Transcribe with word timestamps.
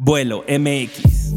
Vuelo 0.00 0.44
MX. 0.46 1.32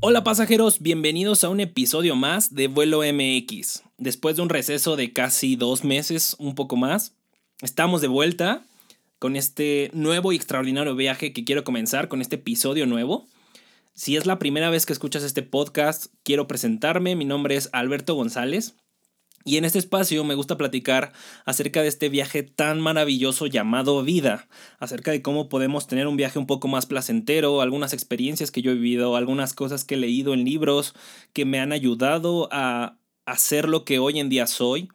Hola 0.00 0.24
pasajeros, 0.24 0.80
bienvenidos 0.80 1.44
a 1.44 1.50
un 1.50 1.60
episodio 1.60 2.16
más 2.16 2.54
de 2.54 2.68
Vuelo 2.68 3.00
MX. 3.00 3.82
Después 3.98 4.36
de 4.36 4.42
un 4.42 4.48
receso 4.48 4.96
de 4.96 5.12
casi 5.12 5.54
dos 5.54 5.84
meses, 5.84 6.34
un 6.38 6.54
poco 6.54 6.76
más, 6.76 7.14
estamos 7.60 8.00
de 8.00 8.08
vuelta 8.08 8.64
con 9.18 9.36
este 9.36 9.90
nuevo 9.92 10.32
y 10.32 10.36
extraordinario 10.36 10.96
viaje 10.96 11.34
que 11.34 11.44
quiero 11.44 11.62
comenzar 11.62 12.08
con 12.08 12.22
este 12.22 12.36
episodio 12.36 12.86
nuevo. 12.86 13.26
Si 13.92 14.16
es 14.16 14.24
la 14.24 14.38
primera 14.38 14.70
vez 14.70 14.86
que 14.86 14.94
escuchas 14.94 15.24
este 15.24 15.42
podcast, 15.42 16.06
quiero 16.22 16.48
presentarme. 16.48 17.16
Mi 17.16 17.26
nombre 17.26 17.56
es 17.56 17.68
Alberto 17.74 18.14
González. 18.14 18.76
Y 19.44 19.56
en 19.56 19.64
este 19.64 19.78
espacio 19.78 20.22
me 20.24 20.34
gusta 20.34 20.56
platicar 20.56 21.12
acerca 21.44 21.82
de 21.82 21.88
este 21.88 22.08
viaje 22.08 22.42
tan 22.42 22.80
maravilloso 22.80 23.46
llamado 23.46 24.02
vida, 24.02 24.46
acerca 24.78 25.10
de 25.10 25.22
cómo 25.22 25.48
podemos 25.48 25.86
tener 25.86 26.06
un 26.06 26.16
viaje 26.16 26.38
un 26.38 26.46
poco 26.46 26.68
más 26.68 26.86
placentero, 26.86 27.60
algunas 27.60 27.92
experiencias 27.92 28.50
que 28.50 28.62
yo 28.62 28.70
he 28.70 28.74
vivido, 28.74 29.16
algunas 29.16 29.54
cosas 29.54 29.84
que 29.84 29.94
he 29.94 29.98
leído 29.98 30.34
en 30.34 30.44
libros 30.44 30.94
que 31.32 31.44
me 31.44 31.58
han 31.58 31.72
ayudado 31.72 32.48
a 32.52 32.96
hacer 33.26 33.68
lo 33.68 33.84
que 33.84 33.98
hoy 33.98 34.20
en 34.20 34.28
día 34.28 34.46
soy. 34.46 34.88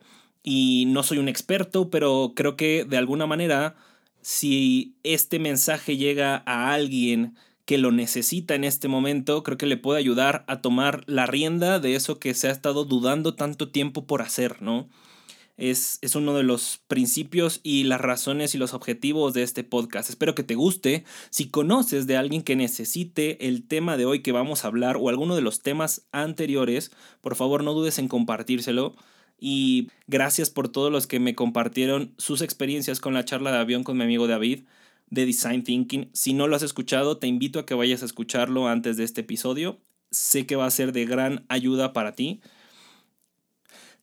Y 0.44 0.86
no 0.88 1.04
soy 1.04 1.18
un 1.18 1.28
experto, 1.28 1.90
pero 1.90 2.32
creo 2.34 2.56
que 2.56 2.86
de 2.86 2.96
alguna 2.96 3.28
manera, 3.28 3.76
si 4.22 4.96
este 5.04 5.40
mensaje 5.40 5.98
llega 5.98 6.42
a 6.46 6.74
alguien 6.74 7.36
que 7.68 7.78
lo 7.78 7.92
necesita 7.92 8.56
en 8.56 8.64
este 8.64 8.88
momento, 8.88 9.44
creo 9.44 9.58
que 9.58 9.66
le 9.66 9.76
puede 9.76 10.00
ayudar 10.00 10.46
a 10.48 10.62
tomar 10.62 11.04
la 11.06 11.26
rienda 11.26 11.82
de 11.82 11.96
eso 11.96 12.18
que 12.18 12.34
se 12.34 12.48
ha 12.48 12.52
estado 12.52 12.86
dudando 12.86 13.36
tanto 13.36 13.68
tiempo 13.68 14.08
por 14.08 14.22
hacer, 14.22 14.62
¿no? 14.62 14.88
Es, 15.58 16.00
es, 16.02 16.16
uno 16.16 16.34
de 16.34 16.44
los 16.44 16.80
principios 16.88 17.60
y 17.64 17.84
las 17.84 18.00
razones 18.00 18.56
y 18.56 18.58
los 18.58 18.74
objetivos 18.74 19.34
de 19.34 19.44
este 19.44 19.66
podcast. 19.66 20.10
Espero 20.10 20.34
que 20.34 20.44
te 20.44 20.56
guste. 20.56 21.04
Si 21.30 21.50
conoces 21.50 22.08
de 22.08 22.16
alguien 22.16 22.42
que 22.42 22.56
necesite 22.56 23.48
el 23.48 23.68
tema 23.68 23.98
de 23.98 24.06
hoy 24.06 24.22
que 24.22 24.32
vamos 24.32 24.64
a 24.64 24.68
hablar 24.70 24.96
o 24.98 25.10
alguno 25.10 25.36
de 25.36 25.42
los 25.42 25.60
temas 25.60 26.08
anteriores, 26.14 26.92
por 27.20 27.36
favor 27.36 27.66
no 27.66 27.74
dudes 27.74 28.00
en 28.00 28.08
compartírselo. 28.08 28.96
Y 29.40 29.90
gracias 30.08 30.50
por 30.50 30.70
todos 30.70 30.90
los 30.90 31.06
que 31.06 31.20
me 31.20 31.36
compartieron 31.36 32.14
sus 32.18 32.42
experiencias 32.42 33.02
con 33.02 33.14
la 33.14 33.26
charla 33.26 33.52
de 33.52 33.58
avión 33.58 33.84
con 33.84 33.98
mi 33.98 34.06
amigo 34.06 34.26
David 34.26 34.62
de 35.10 35.26
Design 35.26 35.64
Thinking. 35.64 36.10
Si 36.14 36.34
no 36.34 36.48
lo 36.48 36.56
has 36.56 36.64
escuchado, 36.64 37.18
te 37.18 37.28
invito 37.28 37.60
a 37.60 37.66
que 37.66 37.74
vayas 37.74 38.02
a 38.02 38.06
escucharlo 38.06 38.68
antes 38.68 38.98
de 38.98 39.04
este 39.04 39.22
episodio. 39.22 39.80
Sé 40.12 40.46
que 40.46 40.56
va 40.56 40.66
a 40.66 40.72
ser 40.72 40.92
de 40.92 41.06
gran 41.06 41.46
ayuda 41.50 41.94
para 41.94 42.14
ti. 42.14 42.42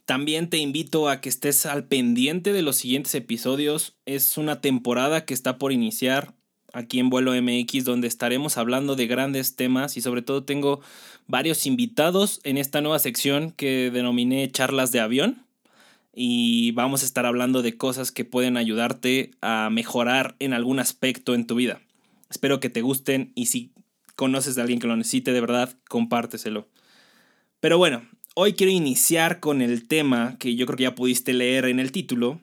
También 0.05 0.51
te 0.51 0.59
invito 0.59 1.09
a 1.09 1.21
que 1.21 1.31
estés 1.31 1.65
al 1.65 1.87
pendiente 1.87 2.53
de 2.53 2.63
los 2.63 2.77
siguientes 2.77 3.15
episodios. 3.15 3.97
Es 4.05 4.37
una 4.37 4.61
temporada 4.61 5.25
que 5.25 5.33
está 5.33 5.59
por 5.59 5.73
iniciar 5.73 6.35
aquí 6.75 6.99
en 6.99 7.09
Vuelo 7.09 7.33
MX 7.41 7.85
donde 7.85 8.09
estaremos 8.09 8.59
hablando 8.59 8.97
de 8.97 9.07
grandes 9.07 9.57
temas 9.57 9.97
y 9.97 10.01
sobre 10.01 10.23
todo 10.23 10.45
tengo 10.45 10.81
varios 11.27 11.67
invitados 11.67 12.41
en 12.43 12.59
esta 12.59 12.81
nueva 12.81 12.99
sección 12.99 13.53
que 13.53 13.91
denominé 13.93 14.51
charlas 14.51 14.91
de 14.93 15.01
avión 15.01 15.44
y 16.15 16.71
vamos 16.73 17.03
a 17.03 17.07
estar 17.07 17.27
hablando 17.27 17.63
de 17.63 17.77
cosas 17.77 18.13
que 18.13 18.25
pueden 18.25 18.57
ayudarte 18.57 19.33
a 19.41 19.69
mejorar 19.71 20.37
en 20.39 20.53
algún 20.53 20.79
aspecto 20.79 21.35
en 21.35 21.47
tu 21.47 21.57
vida. 21.57 21.81
Espero 22.31 22.61
que 22.61 22.71
te 22.71 22.83
gusten 22.83 23.33
y 23.35 23.47
si 23.47 23.73
conoces 24.15 24.57
a 24.57 24.63
alguien 24.63 24.79
que 24.79 24.87
lo 24.87 24.97
necesite 24.97 25.33
de 25.33 25.41
verdad, 25.41 25.77
compárteselo. 25.89 26.69
Pero 27.61 27.79
bueno, 27.79 28.03
hoy 28.35 28.55
quiero 28.55 28.73
iniciar 28.73 29.41
con 29.41 29.63
el 29.63 29.89
tema 29.89 30.37
que 30.39 30.55
yo 30.55 30.67
creo 30.67 30.77
que 30.77 30.83
ya 30.85 30.95
pudiste 30.95 31.33
leer 31.33 31.65
en 31.65 31.81
el 31.81 31.93
título, 31.93 32.41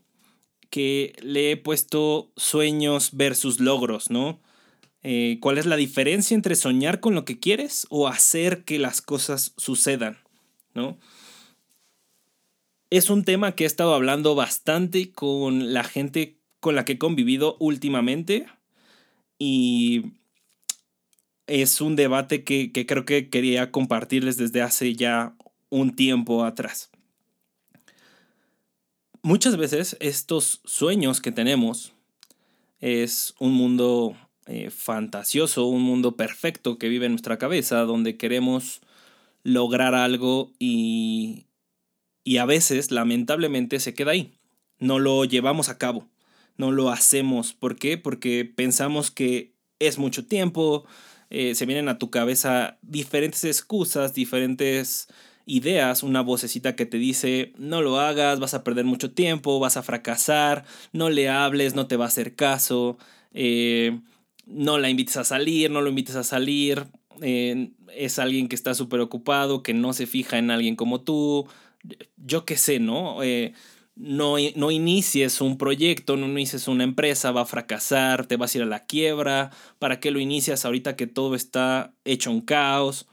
que 0.70 1.14
le 1.22 1.52
he 1.52 1.58
puesto 1.58 2.32
sueños 2.36 3.12
versus 3.14 3.60
logros, 3.60 4.10
¿no? 4.10 4.40
Eh, 5.04 5.38
¿Cuál 5.42 5.58
es 5.58 5.66
la 5.66 5.76
diferencia 5.78 6.36
entre 6.36 6.56
soñar 6.56 7.00
con 7.00 7.16
lo 7.16 7.26
que 7.26 7.40
quieres 7.40 7.88
o 7.90 8.08
hacer 8.08 8.64
que 8.64 8.80
las 8.80 9.02
cosas 9.02 9.54
sucedan, 9.58 10.20
¿no? 10.74 10.98
Es 12.92 13.10
un 13.10 13.24
tema 13.24 13.56
que 13.56 13.64
he 13.64 13.68
estado 13.68 13.96
hablando 13.96 14.36
bastante 14.36 15.12
con 15.12 15.74
la 15.74 15.84
gente 15.84 16.38
con 16.60 16.76
la 16.76 16.86
que 16.86 16.94
he 16.94 16.98
convivido 17.00 17.56
últimamente 17.60 18.46
y 19.40 20.12
es 21.48 21.82
un 21.82 21.96
debate 21.96 22.44
que, 22.44 22.72
creo 22.86 23.06
que 23.06 23.30
quería 23.30 23.72
compartirles 23.72 24.38
desde 24.38 24.62
hace 24.62 24.94
ya 24.94 25.36
un 25.70 25.96
tiempo 25.96 26.44
atrás. 26.44 26.92
Muchas 29.24 29.56
veces 29.56 29.96
estos 30.02 30.62
sueños 30.66 31.22
que 31.22 31.32
tenemos 31.32 31.94
es 32.82 33.36
un 33.40 33.54
mundo 33.54 34.18
eh, 34.48 34.70
fantasioso, 34.70 35.66
un 35.66 35.82
mundo 35.82 36.18
perfecto 36.18 36.78
que 36.78 36.90
vive 36.90 37.06
en 37.06 37.14
nuestra 37.14 37.38
cabeza, 37.38 37.82
donde 37.82 38.18
queremos 38.18 38.82
lograr 39.44 39.96
algo 39.96 40.52
y, 40.60 41.46
y 42.24 42.38
a 42.38 42.46
veces, 42.46 42.92
lamentablemente, 42.92 43.80
se 43.80 43.94
queda 43.94 44.12
ahí. 44.12 44.34
No 44.80 45.00
lo 45.00 45.26
llevamos 45.26 45.70
a 45.70 45.78
cabo, 45.78 46.10
no 46.58 46.72
lo 46.72 46.90
hacemos. 46.90 47.54
¿Por 47.54 47.76
qué? 47.76 47.98
Porque 47.98 48.46
pensamos 48.46 49.12
que 49.12 49.54
es 49.80 49.98
mucho 49.98 50.26
tiempo, 50.26 50.86
eh, 51.30 51.56
se 51.56 51.66
vienen 51.66 51.90
a 51.90 51.98
tu 51.98 52.12
cabeza 52.12 52.78
diferentes 52.82 53.44
excusas, 53.44 54.14
diferentes 54.14 55.08
ideas, 55.46 56.04
una 56.04 56.22
vocecita 56.22 56.76
que 56.76 56.86
te 56.86 56.98
dice, 56.98 57.54
no 57.58 57.82
lo 57.82 58.00
hagas, 58.00 58.40
vas 58.40 58.54
a 58.54 58.64
perder 58.64 58.86
mucho 58.86 59.12
tiempo, 59.12 59.60
vas 59.60 59.78
a 59.78 59.84
fracasar, 59.84 60.66
no 60.94 61.10
le 61.10 61.30
hables, 61.30 61.76
no 61.76 61.88
te 61.88 61.98
va 61.98 62.06
a 62.06 62.10
hacer 62.10 62.36
caso, 62.36 62.98
eh, 63.34 64.00
no 64.46 64.78
la 64.78 64.90
invites 64.90 65.18
a 65.18 65.24
salir, 65.24 65.72
no 65.72 65.82
lo 65.82 65.90
invites 65.90 66.16
a 66.16 66.24
salir, 66.24 66.86
eh, 67.22 67.72
es 67.96 68.20
alguien 68.20 68.48
que 68.48 68.56
está 68.56 68.74
súper 68.74 69.00
ocupado, 69.00 69.64
que 69.64 69.74
no 69.74 69.94
se 69.94 70.08
fija 70.08 70.38
en 70.38 70.52
alguien 70.52 70.76
como 70.76 71.02
tú, 71.02 71.48
yo 72.18 72.46
qué 72.46 72.58
sé, 72.58 72.80
¿no? 72.80 73.24
Eh, 73.24 73.54
no, 73.96 74.36
no 74.56 74.72
inicies 74.72 75.42
un 75.42 75.58
proyecto, 75.58 76.18
no 76.18 76.26
inicies 76.28 76.68
una 76.68 76.84
empresa, 76.84 77.32
va 77.32 77.42
a 77.42 77.46
fracasar, 77.46 78.26
te 78.26 78.38
vas 78.38 78.54
a 78.54 78.60
ir 78.60 78.64
a 78.64 78.68
la 78.68 78.86
quiebra, 78.86 79.52
¿para 79.80 80.00
qué 80.00 80.12
lo 80.12 80.20
inicias 80.20 80.66
ahorita 80.66 80.96
que 80.96 81.08
todo 81.08 81.36
está 81.36 81.94
hecho 82.06 82.32
un 82.32 82.42
caos? 82.42 83.08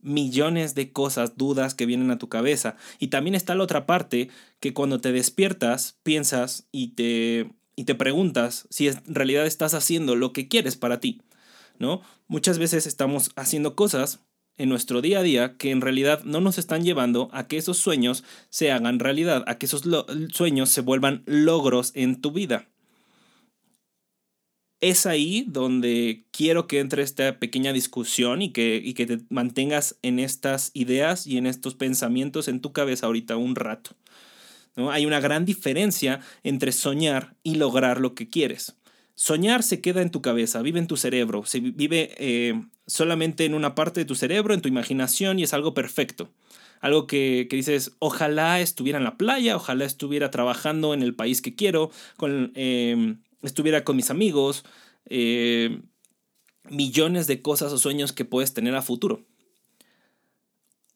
Millones 0.00 0.74
de 0.74 0.92
cosas, 0.92 1.36
dudas 1.36 1.74
que 1.74 1.86
vienen 1.86 2.10
a 2.10 2.18
tu 2.18 2.28
cabeza. 2.28 2.76
Y 3.00 3.08
también 3.08 3.34
está 3.34 3.54
la 3.54 3.64
otra 3.64 3.84
parte, 3.86 4.30
que 4.60 4.72
cuando 4.72 5.00
te 5.00 5.12
despiertas, 5.12 5.98
piensas 6.04 6.68
y 6.70 6.88
te, 6.94 7.50
y 7.74 7.84
te 7.84 7.94
preguntas 7.94 8.68
si 8.70 8.88
en 8.88 9.14
realidad 9.14 9.46
estás 9.46 9.74
haciendo 9.74 10.14
lo 10.14 10.32
que 10.32 10.46
quieres 10.46 10.76
para 10.76 11.00
ti, 11.00 11.22
¿no? 11.78 12.02
Muchas 12.28 12.58
veces 12.58 12.86
estamos 12.86 13.30
haciendo 13.34 13.74
cosas 13.74 14.20
en 14.58 14.68
nuestro 14.68 15.00
día 15.00 15.20
a 15.20 15.22
día 15.22 15.56
que 15.56 15.70
en 15.70 15.80
realidad 15.80 16.24
no 16.24 16.40
nos 16.40 16.58
están 16.58 16.84
llevando 16.84 17.30
a 17.32 17.46
que 17.46 17.56
esos 17.56 17.78
sueños 17.78 18.24
se 18.50 18.70
hagan 18.70 18.98
realidad, 18.98 19.44
a 19.46 19.56
que 19.56 19.66
esos 19.66 19.84
sueños 20.32 20.68
se 20.68 20.80
vuelvan 20.82 21.22
logros 21.26 21.92
en 21.94 22.20
tu 22.20 22.32
vida. 22.32 22.68
Es 24.80 25.06
ahí 25.06 25.44
donde 25.48 26.24
quiero 26.30 26.68
que 26.68 26.78
entre 26.78 27.02
esta 27.02 27.38
pequeña 27.40 27.72
discusión 27.72 28.42
y 28.42 28.52
que, 28.52 28.80
y 28.84 28.94
que 28.94 29.06
te 29.06 29.18
mantengas 29.28 29.98
en 30.02 30.20
estas 30.20 30.70
ideas 30.74 31.26
y 31.26 31.36
en 31.36 31.46
estos 31.46 31.74
pensamientos 31.74 32.46
en 32.46 32.60
tu 32.60 32.72
cabeza 32.72 33.06
ahorita 33.06 33.36
un 33.36 33.56
rato. 33.56 33.96
¿no? 34.76 34.92
Hay 34.92 35.04
una 35.04 35.18
gran 35.18 35.44
diferencia 35.44 36.20
entre 36.44 36.70
soñar 36.70 37.34
y 37.42 37.56
lograr 37.56 38.00
lo 38.00 38.14
que 38.14 38.28
quieres. 38.28 38.77
Soñar 39.18 39.64
se 39.64 39.80
queda 39.80 40.00
en 40.00 40.12
tu 40.12 40.22
cabeza, 40.22 40.62
vive 40.62 40.78
en 40.78 40.86
tu 40.86 40.96
cerebro, 40.96 41.44
se 41.44 41.58
vive 41.58 42.14
eh, 42.18 42.54
solamente 42.86 43.44
en 43.46 43.54
una 43.54 43.74
parte 43.74 43.98
de 43.98 44.04
tu 44.04 44.14
cerebro, 44.14 44.54
en 44.54 44.60
tu 44.60 44.68
imaginación 44.68 45.40
y 45.40 45.42
es 45.42 45.52
algo 45.52 45.74
perfecto. 45.74 46.30
Algo 46.80 47.08
que, 47.08 47.48
dices, 47.50 47.96
ojalá 47.98 48.60
estuviera 48.60 48.96
en 48.96 49.02
la 49.02 49.16
playa, 49.16 49.56
ojalá 49.56 49.86
estuviera 49.86 50.30
trabajando 50.30 50.94
en 50.94 51.02
el 51.02 51.16
país 51.16 51.42
que 51.42 51.56
quiero, 51.56 51.90
em, 52.54 53.20
estuviera 53.42 53.82
con 53.82 53.96
mis 53.96 54.10
amigos, 54.10 54.64
eh, 55.06 55.80
millones 56.70 57.26
de 57.26 57.42
cosas 57.42 57.72
o 57.72 57.78
sueños 57.78 58.12
que 58.12 58.24
puedes 58.24 58.54
tener 58.54 58.76
a 58.76 58.82
futuro 58.82 59.26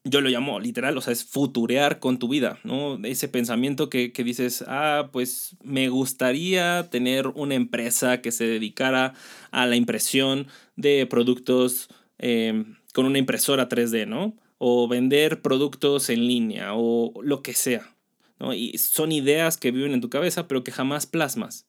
yo 0.04 0.20
lo 0.20 0.28
llamo 0.28 0.58
literal, 0.58 0.96
o 0.99 1.00
sea, 1.00 1.12
es 1.12 1.25
futurear 1.25 2.00
con 2.00 2.19
tu 2.19 2.28
vida, 2.28 2.58
¿no? 2.64 2.99
Ese 3.04 3.28
pensamiento 3.28 3.88
que, 3.88 4.10
dices, 4.25 4.64
ah, 4.66 5.10
pues 5.12 5.56
me 5.62 5.88
gustaría 5.88 6.88
tener 6.90 7.28
una 7.28 7.54
empresa 7.54 8.20
que 8.20 8.32
se 8.32 8.44
dedicara 8.44 9.14
a 9.52 9.66
la 9.66 9.76
impresión 9.76 10.49
de 10.76 11.06
productos 11.06 11.88
em, 12.19 12.76
con 12.93 13.06
una 13.06 13.19
impresora 13.19 13.69
3D, 13.69 14.06
¿no? 14.06 14.34
O 14.58 14.88
vender 14.88 15.40
productos 15.40 16.08
en 16.10 16.26
línea 16.26 16.75
o 16.75 17.12
lo 17.22 17.43
que 17.43 17.55
sea, 17.55 17.94
¿no? 18.40 18.55
Y 18.55 18.76
son 18.78 19.12
ideas 19.12 19.56
que 19.56 19.70
viven 19.70 19.93
en 19.93 20.00
tu 20.00 20.10
cabeza, 20.10 20.48
pero 20.48 20.64
que 20.64 20.72
jamás 20.72 21.06
plasmas. 21.06 21.66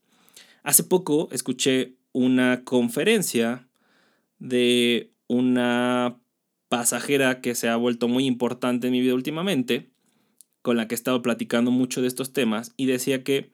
Hace 0.63 0.83
poco 0.83 1.29
escuché 1.31 1.95
una 2.13 2.63
conferencia 2.63 3.67
de 4.39 5.11
una 5.27 6.17
pasajera 6.73 7.39
que 7.39 7.53
se 7.53 7.69
ha 7.69 7.75
vuelto 7.75 8.07
muy 8.07 8.25
importante 8.25 8.87
en 8.87 8.93
mi 8.93 9.01
vida 9.01 9.13
últimamente, 9.13 9.91
con 10.63 10.75
la 10.75 10.87
que 10.87 10.95
he 10.95 10.97
estado 10.97 11.21
platicando 11.21 11.69
mucho 11.69 12.01
de 12.01 12.07
estos 12.07 12.33
temas, 12.33 12.73
y 12.77 12.87
decía 12.87 13.23
que 13.23 13.51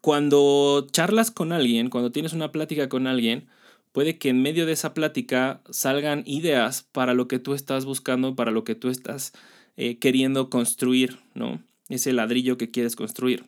cuando 0.00 0.86
charlas 0.92 1.32
con 1.32 1.50
alguien, 1.50 1.90
cuando 1.90 2.12
tienes 2.12 2.32
una 2.32 2.52
plática 2.52 2.88
con 2.88 3.08
alguien, 3.08 3.48
puede 3.90 4.18
que 4.18 4.28
en 4.28 4.40
medio 4.40 4.66
de 4.66 4.72
esa 4.72 4.94
plática 4.94 5.62
salgan 5.68 6.22
ideas 6.26 6.84
para 6.92 7.12
lo 7.12 7.26
que 7.26 7.40
tú 7.40 7.54
estás 7.54 7.84
buscando, 7.84 8.36
para 8.36 8.52
lo 8.52 8.62
que 8.62 8.76
tú 8.76 8.88
estás 8.88 9.32
eh, 9.76 9.98
queriendo 9.98 10.48
construir, 10.48 11.18
¿no? 11.34 11.60
Ese 11.88 12.12
ladrillo 12.12 12.56
que 12.56 12.70
quieres 12.70 12.94
construir. 12.94 13.46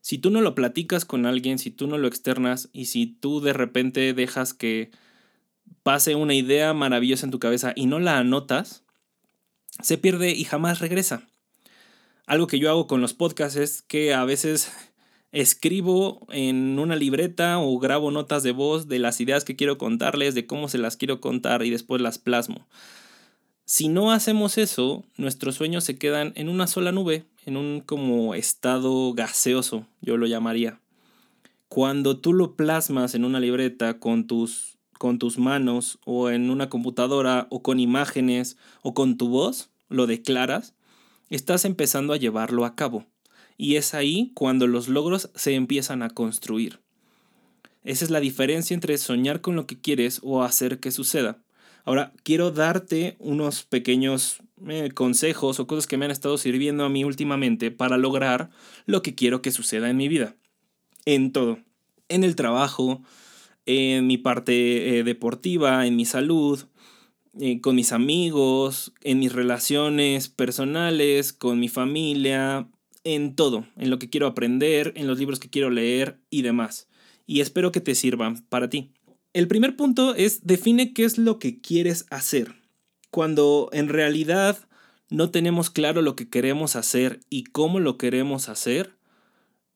Si 0.00 0.18
tú 0.18 0.30
no 0.30 0.40
lo 0.40 0.56
platicas 0.56 1.04
con 1.04 1.26
alguien, 1.26 1.60
si 1.60 1.70
tú 1.70 1.86
no 1.86 1.96
lo 1.96 2.08
externas 2.08 2.70
y 2.72 2.86
si 2.86 3.06
tú 3.06 3.40
de 3.40 3.52
repente 3.52 4.14
dejas 4.14 4.52
que 4.52 4.90
pase 5.82 6.14
una 6.14 6.34
idea 6.34 6.74
maravillosa 6.74 7.26
en 7.26 7.30
tu 7.30 7.38
cabeza 7.38 7.72
y 7.76 7.86
no 7.86 7.98
la 7.98 8.18
anotas, 8.18 8.84
se 9.82 9.98
pierde 9.98 10.32
y 10.32 10.44
jamás 10.44 10.80
regresa. 10.80 11.22
Algo 12.26 12.46
que 12.46 12.58
yo 12.58 12.70
hago 12.70 12.86
con 12.86 13.00
los 13.00 13.14
podcasts 13.14 13.56
es 13.56 13.82
que 13.82 14.12
a 14.12 14.24
veces 14.24 14.72
escribo 15.32 16.26
en 16.30 16.78
una 16.78 16.96
libreta 16.96 17.58
o 17.58 17.78
grabo 17.78 18.10
notas 18.10 18.42
de 18.42 18.52
voz 18.52 18.88
de 18.88 18.98
las 18.98 19.20
ideas 19.20 19.44
que 19.44 19.56
quiero 19.56 19.78
contarles, 19.78 20.34
de 20.34 20.46
cómo 20.46 20.68
se 20.68 20.78
las 20.78 20.96
quiero 20.96 21.20
contar 21.20 21.64
y 21.64 21.70
después 21.70 22.00
las 22.00 22.18
plasmo. 22.18 22.66
Si 23.64 23.88
no 23.88 24.12
hacemos 24.12 24.58
eso, 24.58 25.04
nuestros 25.16 25.56
sueños 25.56 25.82
se 25.82 25.98
quedan 25.98 26.32
en 26.36 26.48
una 26.48 26.68
sola 26.68 26.92
nube, 26.92 27.24
en 27.46 27.56
un 27.56 27.80
como 27.80 28.34
estado 28.34 29.12
gaseoso, 29.12 29.86
yo 30.00 30.16
lo 30.16 30.26
llamaría. 30.26 30.80
Cuando 31.68 32.16
tú 32.18 32.32
lo 32.32 32.54
plasmas 32.54 33.16
en 33.16 33.24
una 33.24 33.40
libreta 33.40 33.98
con 33.98 34.28
tus, 34.28 34.75
con 34.98 35.18
tus 35.18 35.38
manos 35.38 35.98
o 36.04 36.30
en 36.30 36.50
una 36.50 36.68
computadora 36.68 37.46
o 37.50 37.62
con 37.62 37.80
imágenes 37.80 38.56
o 38.82 38.94
con 38.94 39.16
tu 39.16 39.28
voz, 39.28 39.70
lo 39.88 40.06
declaras, 40.06 40.74
estás 41.30 41.64
empezando 41.64 42.12
a 42.12 42.16
llevarlo 42.16 42.64
a 42.64 42.74
cabo. 42.74 43.06
Y 43.56 43.76
es 43.76 43.94
ahí 43.94 44.32
cuando 44.34 44.66
los 44.66 44.88
logros 44.88 45.30
se 45.34 45.54
empiezan 45.54 46.02
a 46.02 46.10
construir. 46.10 46.80
Esa 47.84 48.04
es 48.04 48.10
la 48.10 48.20
diferencia 48.20 48.74
entre 48.74 48.98
soñar 48.98 49.40
con 49.40 49.54
lo 49.54 49.66
que 49.66 49.80
quieres 49.80 50.20
o 50.22 50.42
hacer 50.42 50.80
que 50.80 50.90
suceda. 50.90 51.38
Ahora, 51.84 52.12
quiero 52.24 52.50
darte 52.50 53.14
unos 53.20 53.62
pequeños 53.62 54.40
eh, 54.66 54.90
consejos 54.92 55.60
o 55.60 55.68
cosas 55.68 55.86
que 55.86 55.96
me 55.96 56.04
han 56.04 56.10
estado 56.10 56.36
sirviendo 56.36 56.84
a 56.84 56.88
mí 56.88 57.04
últimamente 57.04 57.70
para 57.70 57.96
lograr 57.96 58.50
lo 58.86 59.02
que 59.02 59.14
quiero 59.14 59.40
que 59.40 59.52
suceda 59.52 59.88
en 59.88 59.96
mi 59.96 60.08
vida. 60.08 60.34
En 61.04 61.30
todo. 61.30 61.60
En 62.08 62.24
el 62.24 62.34
trabajo, 62.34 63.02
en 63.66 64.06
mi 64.06 64.16
parte 64.16 64.98
eh, 64.98 65.04
deportiva, 65.04 65.86
en 65.86 65.96
mi 65.96 66.06
salud, 66.06 66.64
eh, 67.38 67.60
con 67.60 67.76
mis 67.76 67.92
amigos, 67.92 68.94
en 69.02 69.18
mis 69.18 69.32
relaciones 69.32 70.28
personales, 70.28 71.32
con 71.32 71.60
mi 71.60 71.68
familia, 71.68 72.68
en 73.04 73.34
todo, 73.34 73.66
en 73.76 73.90
lo 73.90 73.98
que 73.98 74.08
quiero 74.08 74.26
aprender, 74.26 74.92
en 74.96 75.06
los 75.06 75.18
libros 75.18 75.38
que 75.38 75.50
quiero 75.50 75.70
leer 75.70 76.18
y 76.30 76.42
demás. 76.42 76.88
Y 77.26 77.40
espero 77.40 77.72
que 77.72 77.80
te 77.80 77.94
sirvan 77.94 78.44
para 78.48 78.70
ti. 78.70 78.92
El 79.32 79.48
primer 79.48 79.76
punto 79.76 80.14
es 80.14 80.46
define 80.46 80.94
qué 80.94 81.04
es 81.04 81.18
lo 81.18 81.38
que 81.38 81.60
quieres 81.60 82.06
hacer. 82.10 82.54
Cuando 83.10 83.68
en 83.72 83.88
realidad 83.88 84.58
no 85.10 85.30
tenemos 85.30 85.70
claro 85.70 86.02
lo 86.02 86.16
que 86.16 86.28
queremos 86.28 86.74
hacer 86.74 87.20
y 87.28 87.44
cómo 87.44 87.80
lo 87.80 87.98
queremos 87.98 88.48
hacer, 88.48 88.96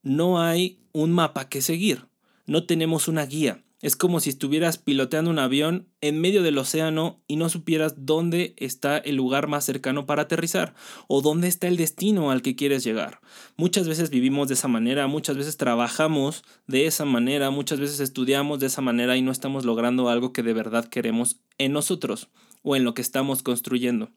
no 0.03 0.41
hay 0.41 0.81
un 0.93 1.13
mapa 1.13 1.49
que 1.49 1.61
seguir, 1.61 2.07
no 2.47 2.65
tenemos 2.65 3.07
una 3.07 3.27
guía. 3.27 3.63
Es 3.83 3.97
como 3.97 4.21
si 4.21 4.29
estuvieras 4.29 4.77
piloteando 4.77 5.31
un 5.31 5.39
avión 5.39 5.89
en 6.03 6.21
medio 6.21 6.43
del 6.43 6.59
océano 6.59 7.23
y 7.27 7.37
no 7.37 7.49
supieras 7.49 7.95
dónde 7.97 8.53
está 8.59 8.99
el 8.99 9.17
lugar 9.17 9.47
más 9.47 9.65
cercano 9.65 10.05
para 10.05 10.23
aterrizar 10.23 10.75
o 11.09 11.23
dónde 11.23 11.49
está 11.49 11.67
el 11.67 11.79
destino 11.79 12.31
al 12.31 12.43
que 12.43 12.57
quieres 12.57 12.85
llegar. 12.85 13.21
Muchas 13.57 13.89
veces 13.89 14.11
vivimos 14.11 14.49
de 14.49 14.55
esa 14.55 14.69
manera, 14.69 15.07
muchas 15.07 15.39
veces 15.39 15.57
trabajamos 15.57 16.45
de 16.67 16.85
esa 16.85 17.07
manera, 17.07 17.49
muchas 17.49 17.81
veces 17.81 18.01
estudiamos 18.01 18.61
de 18.61 18.67
esa 18.67 18.83
manera 18.83 19.17
y 19.17 19.23
no 19.23 19.33
estamos 19.33 19.65
logrando 19.65 20.11
algo 20.11 20.35
que 20.35 20.43
de 20.43 20.53
verdad 20.53 20.85
queremos 20.85 21.41
en 21.57 21.73
nosotros 21.73 22.29
o 22.63 22.77
en 22.77 22.85
lo 22.85 22.93
que 22.93 23.03
estamos 23.03 23.43
construyendo. 23.43 24.11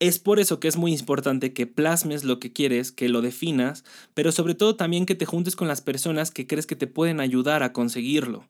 Es 0.00 0.18
por 0.18 0.40
eso 0.40 0.58
que 0.58 0.66
es 0.66 0.76
muy 0.76 0.92
importante 0.92 1.52
que 1.52 1.68
plasmes 1.68 2.24
lo 2.24 2.40
que 2.40 2.52
quieres, 2.52 2.90
que 2.90 3.08
lo 3.08 3.20
definas, 3.20 3.84
pero 4.14 4.32
sobre 4.32 4.56
todo 4.56 4.74
también 4.74 5.06
que 5.06 5.14
te 5.14 5.26
juntes 5.26 5.54
con 5.54 5.68
las 5.68 5.80
personas 5.80 6.32
que 6.32 6.48
crees 6.48 6.66
que 6.66 6.74
te 6.74 6.88
pueden 6.88 7.20
ayudar 7.20 7.62
a 7.62 7.72
conseguirlo 7.72 8.48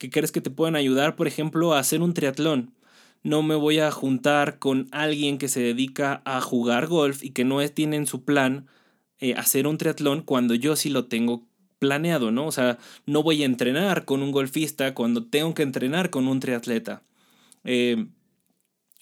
que 0.00 0.08
crees 0.08 0.32
que 0.32 0.40
te 0.40 0.48
pueden 0.48 0.76
ayudar, 0.76 1.14
por 1.14 1.26
ejemplo, 1.28 1.74
a 1.74 1.78
hacer 1.78 2.00
un 2.00 2.14
triatlón. 2.14 2.72
No 3.22 3.42
me 3.42 3.54
voy 3.54 3.80
a 3.80 3.90
juntar 3.90 4.58
con 4.58 4.88
alguien 4.92 5.36
que 5.36 5.48
se 5.48 5.60
dedica 5.60 6.22
a 6.24 6.40
jugar 6.40 6.86
golf 6.86 7.22
y 7.22 7.30
que 7.30 7.44
no 7.44 7.60
tiene 7.68 7.96
en 7.96 8.06
su 8.06 8.24
plan 8.24 8.66
eh, 9.18 9.34
hacer 9.34 9.66
un 9.66 9.76
triatlón 9.76 10.22
cuando 10.22 10.54
yo 10.54 10.74
sí 10.74 10.88
lo 10.88 11.04
tengo 11.04 11.46
planeado, 11.78 12.30
¿no? 12.30 12.46
O 12.46 12.52
sea, 12.52 12.78
no 13.04 13.22
voy 13.22 13.42
a 13.42 13.46
entrenar 13.46 14.06
con 14.06 14.22
un 14.22 14.32
golfista 14.32 14.94
cuando 14.94 15.26
tengo 15.26 15.52
que 15.52 15.64
entrenar 15.64 16.08
con 16.08 16.28
un 16.28 16.40
triatleta. 16.40 17.02
Eh, 17.64 18.06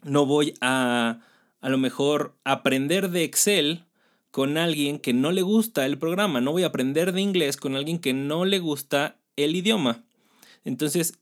no 0.02 0.26
voy 0.26 0.54
a 0.60 1.20
a 1.60 1.68
lo 1.68 1.78
mejor 1.78 2.36
aprender 2.42 3.10
de 3.10 3.22
Excel 3.22 3.84
con 4.32 4.58
alguien 4.58 4.98
que 4.98 5.12
no 5.12 5.30
le 5.30 5.42
gusta 5.42 5.86
el 5.86 5.96
programa. 5.96 6.40
No 6.40 6.50
voy 6.50 6.64
a 6.64 6.68
aprender 6.68 7.12
de 7.12 7.20
inglés 7.20 7.56
con 7.56 7.76
alguien 7.76 8.00
que 8.00 8.14
no 8.14 8.44
le 8.44 8.58
gusta 8.58 9.20
el 9.36 9.54
idioma. 9.54 10.04
Entonces, 10.64 11.18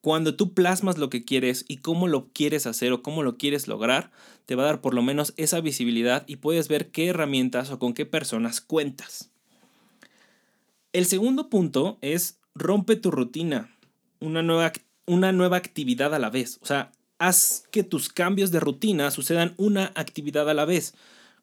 cuando 0.00 0.36
tú 0.36 0.54
plasmas 0.54 0.98
lo 0.98 1.10
que 1.10 1.24
quieres 1.24 1.64
y 1.68 1.78
cómo 1.78 2.06
lo 2.06 2.28
quieres 2.32 2.66
hacer 2.66 2.92
o 2.92 3.02
cómo 3.02 3.22
lo 3.22 3.36
quieres 3.36 3.66
lograr, 3.68 4.10
te 4.46 4.54
va 4.54 4.62
a 4.62 4.66
dar 4.66 4.80
por 4.80 4.94
lo 4.94 5.02
menos 5.02 5.34
esa 5.36 5.60
visibilidad 5.60 6.24
y 6.26 6.36
puedes 6.36 6.68
ver 6.68 6.90
qué 6.90 7.08
herramientas 7.08 7.70
o 7.70 7.78
con 7.78 7.94
qué 7.94 8.06
personas 8.06 8.60
cuentas. 8.60 9.30
El 10.92 11.06
segundo 11.06 11.50
punto 11.50 11.98
es 12.00 12.38
rompe 12.54 12.96
tu 12.96 13.10
rutina, 13.10 13.76
una 14.20 14.42
nueva, 14.42 14.72
una 15.06 15.32
nueva 15.32 15.56
actividad 15.56 16.14
a 16.14 16.18
la 16.18 16.30
vez. 16.30 16.58
O 16.62 16.66
sea, 16.66 16.92
haz 17.18 17.64
que 17.70 17.82
tus 17.82 18.08
cambios 18.08 18.50
de 18.50 18.60
rutina 18.60 19.10
sucedan 19.10 19.54
una 19.56 19.92
actividad 19.94 20.48
a 20.48 20.54
la 20.54 20.64
vez. 20.64 20.94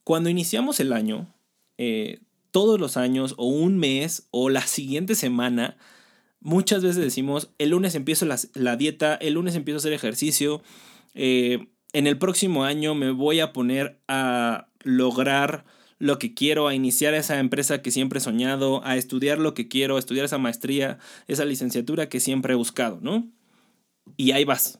Cuando 0.03 0.29
iniciamos 0.29 0.79
el 0.79 0.93
año, 0.93 1.33
eh, 1.77 2.19
todos 2.51 2.79
los 2.79 2.95
años 2.95 3.35
o 3.37 3.47
un 3.47 3.77
mes 3.77 4.27
o 4.31 4.49
la 4.49 4.61
siguiente 4.61 5.15
semana, 5.15 5.77
Muchas 6.45 6.83
veces 6.83 7.01
decimos, 7.01 7.49
el 7.57 7.71
lunes 7.71 7.95
empiezo 7.95 8.27
la, 8.27 8.75
dieta, 8.75 9.15
el 9.15 9.33
lunes 9.33 9.55
empiezo 9.55 9.77
a 9.77 9.79
hacer 9.79 9.93
ejercicio, 9.93 10.61
eh, 11.15 11.69
en 11.91 12.05
el 12.05 12.19
próximo 12.19 12.65
año 12.65 12.93
me 12.93 13.09
voy 13.09 13.39
a 13.39 13.51
poner 13.51 13.99
a 14.07 14.67
lograr 14.83 15.65
lo 15.97 16.19
que 16.19 16.35
quiero, 16.35 16.67
a 16.67 16.75
iniciar 16.75 17.15
esa 17.15 17.39
empresa 17.39 17.81
que 17.81 17.89
siempre 17.89 18.19
he 18.19 18.21
soñado, 18.21 18.85
a 18.85 18.95
estudiar 18.95 19.39
lo 19.39 19.55
que 19.55 19.67
quiero, 19.67 19.95
a 19.95 19.99
estudiar 19.99 20.23
esa 20.23 20.37
maestría, 20.37 20.99
esa 21.27 21.45
licenciatura 21.45 22.09
que 22.09 22.19
siempre 22.19 22.53
he 22.53 22.55
buscado, 22.55 22.99
¿no? 23.01 23.27
Y 24.15 24.29
ahí 24.29 24.45
vas. 24.45 24.79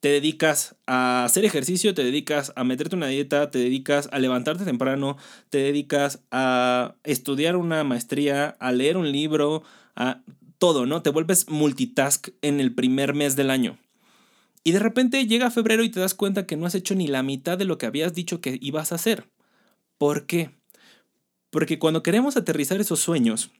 Te 0.00 0.08
dedicas 0.08 0.76
a 0.86 1.24
hacer 1.24 1.44
ejercicio, 1.44 1.92
te 1.92 2.04
dedicas 2.04 2.54
a 2.56 2.64
meterte 2.64 2.96
una 2.96 3.08
dieta, 3.08 3.50
te 3.50 3.58
dedicas 3.58 4.08
a 4.12 4.18
levantarte 4.18 4.64
temprano, 4.64 5.18
te 5.50 5.58
dedicas 5.58 6.22
a 6.30 6.94
estudiar 7.04 7.56
una 7.56 7.84
maestría, 7.84 8.56
a 8.60 8.72
leer 8.72 8.96
un 8.96 9.12
libro, 9.12 9.62
a 9.94 10.22
todo, 10.58 10.86
¿no? 10.86 11.02
Te 11.02 11.10
vuelves 11.10 11.48
multitask 11.48 12.28
en 12.42 12.60
el 12.60 12.74
primer 12.74 13.14
mes 13.14 13.36
del 13.36 13.50
año. 13.50 13.78
Y 14.64 14.72
de 14.72 14.80
repente 14.80 15.26
llega 15.26 15.50
febrero 15.50 15.84
y 15.84 15.90
te 15.90 16.00
das 16.00 16.14
cuenta 16.14 16.46
que 16.46 16.56
no 16.56 16.66
has 16.66 16.74
hecho 16.74 16.94
ni 16.94 17.06
la 17.06 17.22
mitad 17.22 17.56
de 17.56 17.64
lo 17.64 17.78
que 17.78 17.86
habías 17.86 18.14
dicho 18.14 18.40
que 18.40 18.58
ibas 18.60 18.90
a 18.90 18.96
hacer. 18.96 19.28
¿Por 19.96 20.26
qué? 20.26 20.50
Porque 21.50 21.78
cuando 21.78 22.02
queremos 22.02 22.36
aterrizar 22.36 22.80
esos 22.80 22.98
sueños 23.00 23.52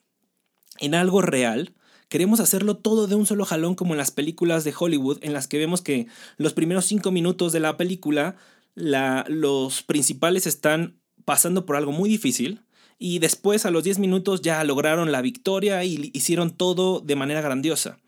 en 0.81 0.95
algo 0.95 1.23
real, 1.23 1.75
queremos 2.09 2.41
hacerlo 2.41 2.77
todo 2.77 3.07
de 3.07 3.15
un 3.15 3.25
solo 3.25 3.45
jalón 3.45 3.77
como 3.77 3.95
en 3.95 3.99
las 3.99 4.11
películas 4.11 4.65
de 4.65 4.75
Hollywood, 4.77 5.19
en 5.23 5.33
las 5.33 5.47
que 5.47 5.59
vemos 5.59 5.81
que 5.81 6.09
los 6.39 6.55
primeros 6.55 6.87
cinco 6.87 7.13
minutos 7.13 7.53
de 7.53 7.61
la 7.61 7.77
película, 7.77 8.37
los 8.75 9.83
principales 9.85 10.47
están 10.47 11.01
pasando 11.25 11.67
por 11.67 11.77
algo 11.77 11.93
muy 11.93 12.09
difícil 12.09 12.66
y 12.99 13.19
después 13.19 13.67
a 13.67 13.71
los 13.71 13.85
10 13.85 13.99
minutos 13.99 14.43
ya 14.43 14.63
lograron 14.65 15.13
la 15.13 15.23
victoria 15.23 15.85
y 15.85 16.11
hicieron 16.15 16.51
todo 16.51 17.01
de 17.01 17.17
manera 17.17 17.41
grandiosa. 17.41 17.99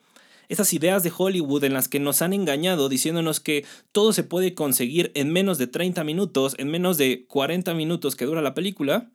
Esas 0.48 0.72
ideas 0.72 1.02
de 1.02 1.12
Hollywood 1.14 1.64
en 1.64 1.74
las 1.74 1.88
que 1.88 2.00
nos 2.00 2.22
han 2.22 2.32
engañado 2.32 2.88
diciéndonos 2.88 3.38
que 3.38 3.66
todo 3.92 4.14
se 4.14 4.24
puede 4.24 4.54
conseguir 4.54 5.12
en 5.14 5.30
menos 5.30 5.58
de 5.58 5.66
30 5.66 6.04
minutos, 6.04 6.54
en 6.58 6.68
menos 6.68 6.96
de 6.96 7.26
40 7.26 7.74
minutos 7.74 8.16
que 8.16 8.24
dura 8.24 8.40
la 8.40 8.54
película, 8.54 9.10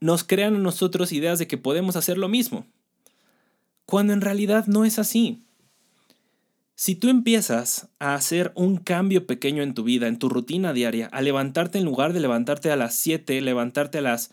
nos 0.00 0.22
crean 0.22 0.54
a 0.54 0.60
nosotros 0.60 1.10
ideas 1.10 1.40
de 1.40 1.48
que 1.48 1.58
podemos 1.58 1.96
hacer 1.96 2.18
lo 2.18 2.28
mismo. 2.28 2.66
Cuando 3.84 4.12
en 4.12 4.20
realidad 4.20 4.66
no 4.66 4.84
es 4.84 5.00
así. 5.00 5.42
Si 6.76 6.94
tú 6.94 7.08
empiezas 7.08 7.88
a 7.98 8.14
hacer 8.14 8.52
un 8.54 8.76
cambio 8.76 9.26
pequeño 9.26 9.62
en 9.62 9.74
tu 9.74 9.82
vida, 9.82 10.06
en 10.06 10.18
tu 10.18 10.28
rutina 10.28 10.72
diaria, 10.72 11.06
a 11.06 11.20
levantarte 11.20 11.78
en 11.78 11.84
lugar 11.84 12.12
de 12.12 12.20
levantarte 12.20 12.70
a 12.70 12.76
las 12.76 12.94
7, 12.94 13.40
levantarte 13.40 13.98
a 13.98 14.02
las 14.02 14.30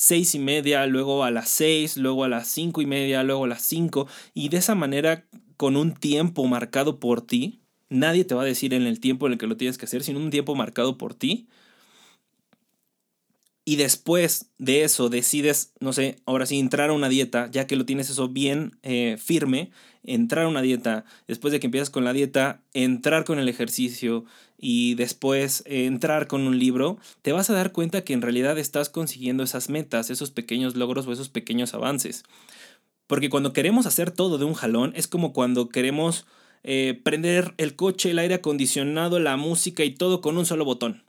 seis 0.00 0.36
y 0.36 0.38
media, 0.38 0.86
luego 0.86 1.24
a 1.24 1.32
las 1.32 1.48
seis, 1.48 1.96
luego 1.96 2.22
a 2.22 2.28
las 2.28 2.46
cinco 2.46 2.80
y 2.80 2.86
media, 2.86 3.24
luego 3.24 3.46
a 3.46 3.48
las 3.48 3.62
cinco, 3.62 4.06
y 4.32 4.48
de 4.48 4.58
esa 4.58 4.76
manera, 4.76 5.26
con 5.56 5.76
un 5.76 5.92
tiempo 5.92 6.46
marcado 6.46 7.00
por 7.00 7.20
ti, 7.20 7.60
nadie 7.88 8.24
te 8.24 8.36
va 8.36 8.42
a 8.42 8.44
decir 8.44 8.74
en 8.74 8.86
el 8.86 9.00
tiempo 9.00 9.26
en 9.26 9.32
el 9.32 9.38
que 9.38 9.48
lo 9.48 9.56
tienes 9.56 9.76
que 9.76 9.86
hacer, 9.86 10.04
sino 10.04 10.20
un 10.20 10.30
tiempo 10.30 10.54
marcado 10.54 10.98
por 10.98 11.14
ti. 11.14 11.48
y 13.64 13.76
después 13.76 14.50
de 14.56 14.82
eso 14.82 15.10
decides, 15.10 15.74
no 15.78 15.92
sé, 15.92 16.16
ahora 16.24 16.46
sí, 16.46 16.58
entrar 16.58 16.88
a 16.88 16.94
una 16.94 17.10
dieta, 17.10 17.50
ya 17.50 17.66
que 17.66 17.76
lo 17.76 17.84
tienes 17.84 18.08
eso 18.08 18.28
bien 18.30 18.78
eh, 18.82 19.18
firme, 19.18 19.70
entrar 20.04 20.46
a 20.46 20.48
una 20.48 20.62
dieta, 20.62 21.04
después 21.26 21.52
de 21.52 21.60
que 21.60 21.66
empiezas 21.66 21.90
con 21.90 22.02
la 22.04 22.14
dieta, 22.14 22.62
entrar 22.72 23.24
con 23.24 23.38
el 23.38 23.46
ejercicio 23.46 24.24
y 24.58 24.96
después 24.96 25.62
entrar 25.66 26.26
con 26.26 26.42
un 26.42 26.58
libro, 26.58 26.98
te 27.22 27.32
vas 27.32 27.48
a 27.48 27.54
dar 27.54 27.72
cuenta 27.72 28.02
que 28.02 28.12
en 28.12 28.22
realidad 28.22 28.58
estás 28.58 28.88
consiguiendo 28.90 29.44
esas 29.44 29.70
metas, 29.70 30.10
esos 30.10 30.32
pequeños 30.32 30.76
logros 30.76 31.06
o 31.06 31.12
esos 31.12 31.28
pequeños 31.28 31.74
avances. 31.74 32.24
Porque 33.06 33.30
cuando 33.30 33.52
queremos 33.52 33.86
hacer 33.86 34.10
todo 34.10 34.36
de 34.36 34.44
un 34.44 34.54
jalón, 34.54 34.92
es 34.96 35.06
como 35.06 35.32
cuando 35.32 35.68
queremos 35.68 36.26
eh, 36.64 37.00
prender 37.02 37.54
el 37.56 37.76
coche, 37.76 38.10
el 38.10 38.18
aire 38.18 38.34
acondicionado, 38.34 39.20
la 39.20 39.36
música 39.36 39.84
y 39.84 39.94
todo 39.94 40.20
con 40.20 40.36
un 40.36 40.44
solo 40.44 40.64
botón. 40.64 41.04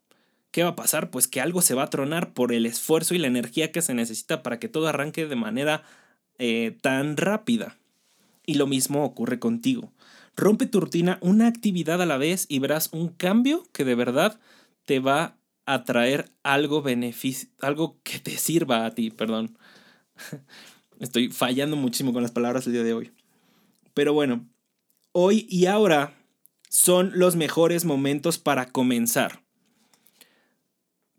¿Qué 0.51 0.63
va 0.63 0.70
a 0.70 0.75
pasar? 0.75 1.10
Pues 1.12 1.27
que 1.27 1.41
algo 1.41 1.62
se 1.62 1.75
va 1.75 1.84
a 1.84 1.89
tronar 1.89 2.34
por 2.34 2.53
el 2.53 2.65
esfuerzo 2.65 3.15
y 3.15 3.18
la 3.18 3.27
energía 3.27 3.72
que 3.72 3.82
se 3.82 3.94
necesita 3.94 4.44
para 4.44 4.60
que 4.60 4.70
todo 4.70 4.88
arranque 4.88 5.27
de 5.27 5.36
manera 5.36 5.84
eh, 6.38 6.77
tan 6.82 7.18
rápida. 7.18 7.77
Y 8.46 8.56
lo 8.56 8.65
mismo 8.65 9.03
ocurre 9.03 9.39
contigo. 9.39 9.91
Rompe 10.39 10.67
tu 10.67 10.79
rutina 10.79 11.17
una 11.22 11.48
actividad 11.48 12.01
a 12.01 12.05
la 12.05 12.17
vez 12.17 12.46
y 12.48 12.60
verás 12.60 12.89
un 12.93 13.10
cambio 13.10 13.67
que 13.74 13.84
de 13.84 13.93
verdad 13.93 14.39
te 14.86 15.01
va 15.01 15.38
a 15.65 15.84
traer 15.84 16.31
algo 16.43 16.81
beneficio, 16.81 17.50
algo 17.60 18.00
que 18.03 18.19
te 18.19 18.38
sirva 18.38 18.86
a 18.86 18.96
ti, 18.96 19.12
perdón. 19.12 19.58
Estoy 21.00 21.29
fallando 21.29 21.75
muchísimo 21.75 22.13
con 22.13 22.22
las 22.22 22.31
palabras 22.31 22.65
el 22.67 22.72
día 22.72 22.84
de 22.84 22.93
hoy. 22.93 23.12
Pero 23.93 24.13
bueno, 24.13 24.48
hoy 25.12 25.46
y 25.50 25.65
ahora 25.65 26.15
son 26.69 27.12
los 27.15 27.36
mejores 27.36 27.84
momentos 27.84 28.38
para 28.38 28.67
comenzar. 28.67 29.43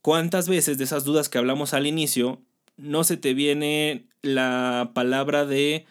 ¿Cuántas 0.01 0.49
veces 0.49 0.79
de 0.79 0.85
esas 0.85 1.05
dudas 1.05 1.29
que 1.29 1.37
hablamos 1.37 1.75
al 1.75 1.87
inicio 1.87 2.41
no 2.79 3.05
se 3.05 3.19
te 3.19 3.35
viene 3.35 4.07
la 4.23 4.93
palabra 4.95 5.45
de 5.45 5.85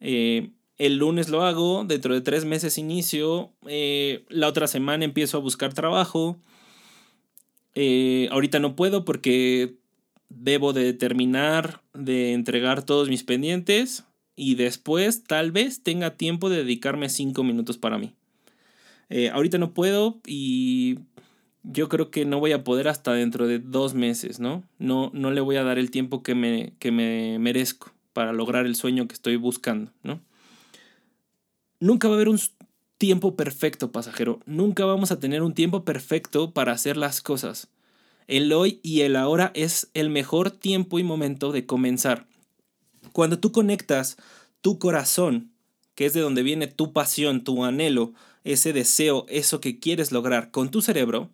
eh, 0.00 0.50
el 0.80 0.96
lunes 0.96 1.28
lo 1.28 1.42
hago, 1.42 1.84
dentro 1.84 2.14
de 2.14 2.22
tres 2.22 2.46
meses 2.46 2.78
inicio, 2.78 3.52
eh, 3.66 4.24
la 4.30 4.48
otra 4.48 4.66
semana 4.66 5.04
empiezo 5.04 5.36
a 5.36 5.40
buscar 5.40 5.74
trabajo, 5.74 6.38
eh, 7.74 8.28
ahorita 8.32 8.60
no 8.60 8.76
puedo 8.76 9.04
porque 9.04 9.74
debo 10.30 10.72
de 10.72 10.94
terminar 10.94 11.82
de 11.92 12.32
entregar 12.32 12.82
todos 12.82 13.10
mis 13.10 13.24
pendientes 13.24 14.04
y 14.36 14.54
después 14.54 15.24
tal 15.24 15.52
vez 15.52 15.82
tenga 15.82 16.16
tiempo 16.16 16.48
de 16.48 16.64
dedicarme 16.64 17.10
cinco 17.10 17.44
minutos 17.44 17.76
para 17.76 17.98
mí. 17.98 18.14
ahorita 19.34 19.58
no 19.58 19.74
puedo 19.74 20.20
y 20.26 21.00
yo 21.62 21.90
creo 21.90 22.10
que 22.10 22.24
no 22.24 22.40
voy 22.40 22.52
a 22.52 22.64
poder 22.64 22.88
hasta 22.88 23.12
dentro 23.12 23.46
de 23.46 23.58
dos 23.58 23.92
meses, 23.92 24.40
¿no? 24.40 24.64
No, 24.78 25.10
no 25.12 25.30
le 25.30 25.42
voy 25.42 25.56
a 25.56 25.64
dar 25.64 25.78
el 25.78 25.90
tiempo 25.90 26.22
que 26.22 26.34
me, 26.34 26.72
que 26.78 26.90
me 26.90 27.38
merezco 27.38 27.92
para 28.14 28.32
lograr 28.32 28.64
el 28.64 28.76
sueño 28.76 29.06
que 29.06 29.14
estoy 29.14 29.36
buscando, 29.36 29.92
¿no? 30.02 30.20
Nunca 31.82 32.08
va 32.08 32.14
a 32.14 32.16
haber 32.16 32.28
un 32.28 32.38
tiempo 32.98 33.36
perfecto, 33.36 33.90
pasajero. 33.90 34.40
Nunca 34.44 34.84
vamos 34.84 35.10
a 35.12 35.18
tener 35.18 35.42
un 35.42 35.54
tiempo 35.54 35.82
perfecto 35.82 36.52
para 36.52 36.72
hacer 36.72 36.98
las 36.98 37.22
cosas. 37.22 37.68
El 38.26 38.52
hoy 38.52 38.80
y 38.82 39.00
el 39.00 39.16
ahora 39.16 39.50
es 39.54 39.88
el 39.94 40.10
mejor 40.10 40.50
tiempo 40.50 40.98
y 40.98 41.04
momento 41.04 41.52
de 41.52 41.64
comenzar. 41.64 42.26
Cuando 43.12 43.38
tú 43.38 43.50
conectas 43.50 44.18
tu 44.60 44.78
corazón, 44.78 45.52
que 45.94 46.04
es 46.04 46.12
de 46.12 46.20
donde 46.20 46.42
viene 46.42 46.66
tu 46.66 46.92
pasión, 46.92 47.44
tu 47.44 47.64
anhelo, 47.64 48.12
ese 48.44 48.74
deseo, 48.74 49.24
eso 49.30 49.62
que 49.62 49.80
quieres 49.80 50.12
lograr 50.12 50.50
con 50.50 50.70
tu 50.70 50.82
cerebro, 50.82 51.30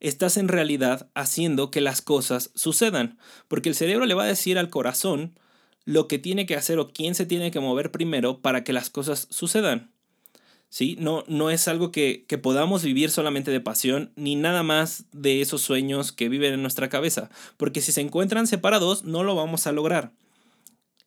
estás 0.00 0.36
en 0.36 0.48
realidad 0.48 1.08
haciendo 1.14 1.70
que 1.70 1.80
las 1.80 2.02
cosas 2.02 2.50
sucedan, 2.54 3.16
porque 3.48 3.70
el 3.70 3.74
cerebro 3.74 4.04
le 4.04 4.12
va 4.12 4.24
a 4.24 4.26
decir 4.26 4.58
al 4.58 4.68
corazón 4.68 5.38
lo 5.88 6.06
que 6.06 6.18
tiene 6.18 6.44
que 6.44 6.54
hacer 6.54 6.78
o 6.78 6.92
quién 6.92 7.14
se 7.14 7.24
tiene 7.24 7.50
que 7.50 7.60
mover 7.60 7.90
primero 7.90 8.42
para 8.42 8.62
que 8.62 8.74
las 8.74 8.90
cosas 8.90 9.26
sucedan. 9.30 9.90
¿Sí? 10.68 10.98
No, 11.00 11.24
no 11.28 11.48
es 11.48 11.66
algo 11.66 11.92
que, 11.92 12.26
que 12.28 12.36
podamos 12.36 12.82
vivir 12.82 13.10
solamente 13.10 13.50
de 13.50 13.62
pasión, 13.62 14.12
ni 14.14 14.36
nada 14.36 14.62
más 14.62 15.06
de 15.12 15.40
esos 15.40 15.62
sueños 15.62 16.12
que 16.12 16.28
viven 16.28 16.52
en 16.52 16.60
nuestra 16.60 16.90
cabeza, 16.90 17.30
porque 17.56 17.80
si 17.80 17.92
se 17.92 18.02
encuentran 18.02 18.46
separados 18.46 19.04
no 19.04 19.24
lo 19.24 19.34
vamos 19.34 19.66
a 19.66 19.72
lograr. 19.72 20.12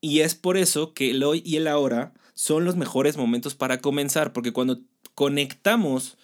Y 0.01 0.21
es 0.21 0.33
por 0.33 0.57
eso 0.57 0.95
que 0.95 1.11
el 1.11 1.21
hoy 1.23 1.43
y 1.45 1.57
el 1.57 1.67
ahora 1.67 2.13
son 2.33 2.65
los 2.65 2.75
mejores 2.75 3.17
momentos 3.17 3.53
para 3.53 3.81
comenzar, 3.81 4.33
porque 4.33 4.51
cuando 4.51 4.79
conectamos 5.13 6.17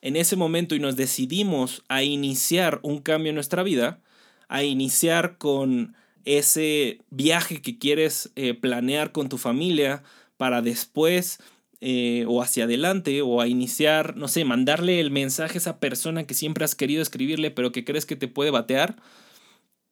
en 0.00 0.16
ese 0.16 0.34
momento 0.34 0.74
y 0.74 0.80
nos 0.80 0.96
decidimos 0.96 1.84
a 1.86 2.02
iniciar 2.02 2.80
un 2.82 3.02
cambio 3.02 3.28
en 3.28 3.36
nuestra 3.36 3.62
vida, 3.62 4.00
a 4.48 4.64
iniciar 4.64 5.38
con 5.38 5.94
ese 6.24 6.98
viaje 7.10 7.62
que 7.62 7.78
quieres 7.78 8.30
eh, 8.36 8.54
planear 8.54 9.12
con 9.12 9.28
tu 9.28 9.38
familia 9.38 10.02
para 10.36 10.62
después 10.62 11.38
eh, 11.80 12.24
o 12.28 12.42
hacia 12.42 12.64
adelante 12.64 13.22
o 13.22 13.40
a 13.40 13.48
iniciar, 13.48 14.16
no 14.16 14.28
sé, 14.28 14.44
mandarle 14.44 15.00
el 15.00 15.10
mensaje 15.10 15.54
a 15.54 15.58
esa 15.58 15.80
persona 15.80 16.24
que 16.24 16.34
siempre 16.34 16.64
has 16.64 16.74
querido 16.74 17.02
escribirle 17.02 17.50
pero 17.50 17.72
que 17.72 17.84
crees 17.84 18.06
que 18.06 18.16
te 18.16 18.28
puede 18.28 18.50
batear. 18.50 18.96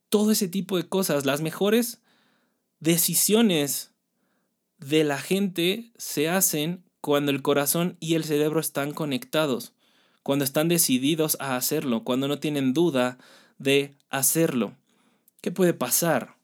Todo 0.08 0.32
ese 0.32 0.49
tipo 0.49 0.76
de 0.76 0.88
cosas, 0.88 1.26
las 1.26 1.40
mejores 1.40 2.00
decisiones 2.80 3.92
de 4.78 5.04
la 5.04 5.18
gente 5.18 5.92
se 5.97 6.28
hacen 6.28 6.85
cuando 7.00 7.30
el 7.30 7.42
corazón 7.42 7.97
y 8.00 8.14
el 8.14 8.25
cerebro 8.25 8.61
están 8.61 8.92
conectados 8.92 9.73
cuando 10.28 10.44
están 10.44 10.68
decididos 10.68 11.38
a 11.40 11.56
hacerlo, 11.56 12.04
cuando 12.04 12.28
no 12.28 12.38
tienen 12.38 12.75
duda 12.75 13.16
de 13.56 13.94
hacerlo. 14.11 14.76
¿Qué 15.40 15.50
puede 15.50 15.75
pasar? 15.75 16.37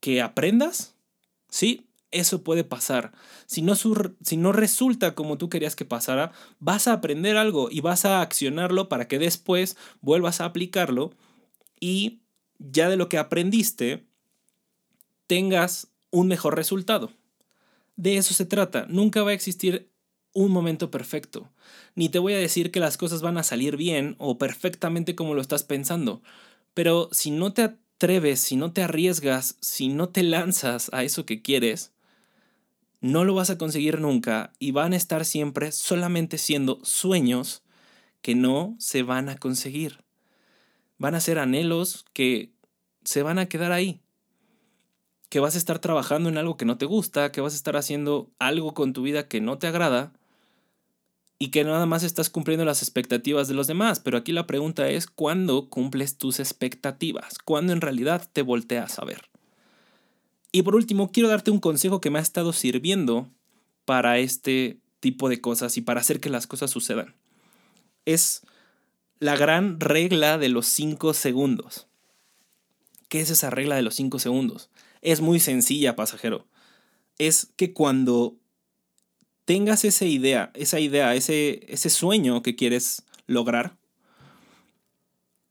¿Que 0.00 0.20
aprendas? 0.20 0.94
Sí, 1.48 1.86
eso 2.10 2.44
puede 2.44 2.64
pasar. 2.64 3.12
Si 3.46 3.62
no, 3.62 3.74
si 3.74 4.36
no 4.36 4.52
resulta 4.52 5.14
como 5.14 5.38
tú 5.38 5.48
querías 5.48 5.74
que 5.74 5.84
pasara, 5.84 6.32
vas 6.60 6.86
a 6.86 6.92
aprender 6.92 7.36
algo 7.36 7.68
y 7.70 7.80
vas 7.80 8.04
a 8.04 8.20
accionarlo 8.20 8.88
para 8.88 9.08
que 9.08 9.18
después 9.18 9.76
vuelvas 10.00 10.40
a 10.40 10.44
aplicarlo 10.44 11.12
y 11.80 12.20
ya 12.58 12.88
de 12.88 12.96
lo 12.96 13.08
que 13.08 13.18
aprendiste 13.18 14.06
tengas 15.26 15.88
un 16.10 16.28
mejor 16.28 16.54
resultado. 16.54 17.10
De 17.96 18.16
eso 18.16 18.34
se 18.34 18.46
trata. 18.46 18.86
Nunca 18.88 19.22
va 19.22 19.30
a 19.30 19.34
existir 19.34 19.90
un 20.32 20.50
momento 20.50 20.90
perfecto. 20.90 21.50
Ni 21.94 22.08
te 22.08 22.18
voy 22.18 22.34
a 22.34 22.38
decir 22.38 22.70
que 22.70 22.80
las 22.80 22.96
cosas 22.96 23.22
van 23.22 23.38
a 23.38 23.42
salir 23.42 23.76
bien 23.76 24.16
o 24.18 24.38
perfectamente 24.38 25.14
como 25.14 25.34
lo 25.34 25.40
estás 25.40 25.64
pensando. 25.64 26.22
Pero 26.74 27.08
si 27.12 27.30
no 27.30 27.52
te 27.52 27.76
si 28.36 28.56
no 28.56 28.72
te 28.72 28.82
arriesgas, 28.82 29.56
si 29.60 29.88
no 29.88 30.08
te 30.08 30.22
lanzas 30.22 30.90
a 30.92 31.04
eso 31.04 31.24
que 31.24 31.40
quieres, 31.40 31.92
no 33.00 33.24
lo 33.24 33.34
vas 33.34 33.50
a 33.50 33.58
conseguir 33.58 34.00
nunca 34.00 34.52
y 34.58 34.72
van 34.72 34.92
a 34.92 34.96
estar 34.96 35.24
siempre 35.24 35.72
solamente 35.72 36.38
siendo 36.38 36.80
sueños 36.84 37.62
que 38.20 38.34
no 38.34 38.76
se 38.78 39.02
van 39.02 39.28
a 39.28 39.36
conseguir. 39.36 40.04
Van 40.98 41.14
a 41.14 41.20
ser 41.20 41.38
anhelos 41.38 42.04
que 42.12 42.52
se 43.04 43.22
van 43.22 43.38
a 43.38 43.46
quedar 43.46 43.72
ahí. 43.72 44.00
Que 45.28 45.40
vas 45.40 45.54
a 45.54 45.58
estar 45.58 45.78
trabajando 45.78 46.28
en 46.28 46.38
algo 46.38 46.56
que 46.56 46.64
no 46.64 46.78
te 46.78 46.86
gusta, 46.86 47.32
que 47.32 47.40
vas 47.40 47.54
a 47.54 47.56
estar 47.56 47.76
haciendo 47.76 48.30
algo 48.38 48.74
con 48.74 48.92
tu 48.92 49.02
vida 49.02 49.28
que 49.28 49.40
no 49.40 49.58
te 49.58 49.66
agrada 49.66 50.12
y 51.44 51.48
que 51.48 51.62
nada 51.62 51.84
más 51.84 52.04
estás 52.04 52.30
cumpliendo 52.30 52.64
las 52.64 52.80
expectativas 52.80 53.48
de 53.48 53.54
los 53.54 53.66
demás. 53.66 54.00
Pero 54.00 54.16
aquí 54.16 54.32
la 54.32 54.46
pregunta 54.46 54.88
es, 54.88 55.06
¿cuándo 55.06 55.68
cumples 55.68 56.16
tus 56.16 56.40
expectativas? 56.40 57.38
¿Cuándo 57.38 57.74
en 57.74 57.82
realidad 57.82 58.26
te 58.32 58.40
volteas 58.40 58.98
a 58.98 59.04
ver? 59.04 59.28
Y 60.52 60.62
por 60.62 60.74
último, 60.74 61.12
quiero 61.12 61.28
darte 61.28 61.50
un 61.50 61.60
consejo 61.60 62.00
que 62.00 62.08
me 62.08 62.18
ha 62.18 62.22
estado 62.22 62.54
sirviendo 62.54 63.28
para 63.84 64.16
este 64.20 64.78
tipo 65.00 65.28
de 65.28 65.42
cosas 65.42 65.76
y 65.76 65.82
para 65.82 66.00
hacer 66.00 66.18
que 66.18 66.30
las 66.30 66.46
cosas 66.46 66.70
sucedan. 66.70 67.14
Es 68.06 68.40
la 69.18 69.36
gran 69.36 69.80
regla 69.80 70.38
de 70.38 70.48
los 70.48 70.66
5 70.68 71.12
segundos. 71.12 71.88
¿Qué 73.10 73.20
es 73.20 73.28
esa 73.28 73.50
regla 73.50 73.76
de 73.76 73.82
los 73.82 73.96
5 73.96 74.18
segundos? 74.18 74.70
Es 75.02 75.20
muy 75.20 75.40
sencilla, 75.40 75.94
pasajero. 75.94 76.46
Es 77.18 77.52
que 77.56 77.74
cuando 77.74 78.38
tengas 79.44 79.84
esa 79.84 80.04
idea, 80.04 80.50
esa 80.54 80.80
idea, 80.80 81.14
ese, 81.14 81.66
ese 81.68 81.90
sueño 81.90 82.42
que 82.42 82.56
quieres 82.56 83.04
lograr 83.26 83.76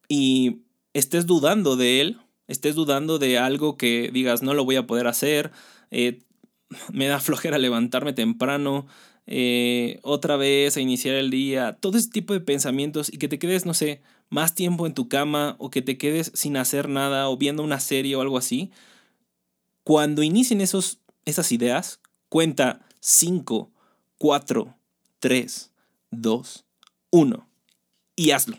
y 0.07 0.62
estés 0.93 1.25
dudando 1.25 1.75
de 1.75 2.01
él, 2.01 2.19
estés 2.47 2.75
dudando 2.75 3.19
de 3.19 3.38
algo 3.38 3.77
que 3.77 4.09
digas 4.13 4.41
no 4.43 4.53
lo 4.53 4.65
voy 4.65 4.75
a 4.75 4.88
poder 4.88 5.07
hacer, 5.07 5.51
eh, 5.91 6.21
me 6.91 7.07
da 7.07 7.19
flojera 7.19 7.57
levantarme 7.57 8.13
temprano, 8.13 8.88
eh, 9.25 10.00
otra 10.03 10.35
vez 10.35 10.75
a 10.75 10.81
iniciar 10.81 11.15
el 11.15 11.29
día, 11.29 11.77
todo 11.79 11.97
ese 11.97 12.09
tipo 12.09 12.33
de 12.33 12.41
pensamientos 12.41 13.12
y 13.12 13.17
que 13.17 13.29
te 13.29 13.39
quedes, 13.39 13.65
no 13.65 13.73
sé, 13.73 14.01
más 14.29 14.53
tiempo 14.53 14.85
en 14.85 14.93
tu 14.93 15.07
cama 15.07 15.55
o 15.59 15.69
que 15.69 15.81
te 15.81 15.97
quedes 15.97 16.31
sin 16.33 16.57
hacer 16.57 16.89
nada 16.89 17.29
o 17.29 17.38
viendo 17.38 17.63
una 17.63 17.79
serie 17.79 18.15
o 18.15 18.21
algo 18.21 18.38
así, 18.38 18.71
cuando 19.83 20.23
inicien 20.23 20.62
esos, 20.62 21.00
esas 21.25 21.51
ideas, 21.51 22.01
cuenta 22.29 22.85
5, 23.00 23.72
4, 24.23 24.73
3, 25.19 25.71
2, 26.11 26.65
1 27.09 27.49
y 28.15 28.31
hazlo. 28.31 28.55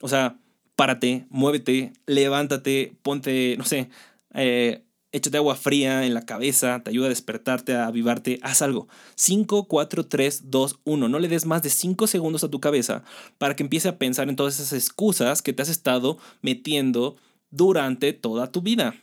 O 0.00 0.06
sea, 0.06 0.38
párate, 0.76 1.26
muévete, 1.30 1.92
levántate, 2.06 2.96
ponte, 3.02 3.56
no 3.58 3.64
sé, 3.64 3.90
eh, 4.34 4.84
échate 5.10 5.36
agua 5.36 5.56
fría 5.56 6.06
en 6.06 6.14
la 6.14 6.24
cabeza, 6.24 6.80
te 6.84 6.90
ayuda 6.90 7.06
a 7.06 7.08
despertarte, 7.08 7.74
a 7.74 7.88
avivarte, 7.88 8.38
haz 8.40 8.62
algo. 8.62 8.86
5, 9.16 9.64
4, 9.64 10.06
3, 10.06 10.42
2, 10.48 10.78
1. 10.84 11.08
No 11.08 11.18
le 11.18 11.26
des 11.26 11.44
más 11.44 11.64
de 11.64 11.70
5 11.70 12.06
segundos 12.06 12.44
a 12.44 12.48
tu 12.48 12.60
cabeza 12.60 13.02
para 13.38 13.56
que 13.56 13.64
empiece 13.64 13.88
a 13.88 13.98
pensar 13.98 14.28
en 14.28 14.36
todas 14.36 14.60
esas 14.60 14.72
excusas 14.74 15.42
que 15.42 15.52
te 15.52 15.62
has 15.62 15.70
estado 15.70 16.18
metiendo 16.40 17.16
durante 17.50 18.12
toda 18.12 18.52
tu 18.52 18.62
vida. 18.62 18.94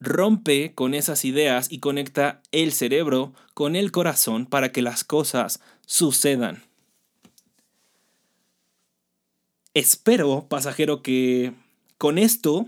Rompe 0.00 0.74
con 0.74 0.94
esas 0.94 1.24
ideas 1.24 1.72
y 1.72 1.78
conecta 1.78 2.42
el 2.52 2.72
cerebro 2.72 3.32
con 3.54 3.76
el 3.76 3.92
corazón 3.92 4.46
para 4.46 4.70
que 4.70 4.82
las 4.82 5.04
cosas 5.04 5.60
sucedan. 5.86 6.62
Espero, 9.72 10.46
pasajero, 10.48 11.02
que 11.02 11.52
con 11.98 12.18
esto 12.18 12.66